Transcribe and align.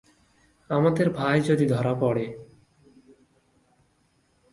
আমাদের 0.69 1.07
ভাই 1.09 1.37
যদি 1.41 1.65
ধরা 1.65 1.93
পড়ে! 1.93 2.25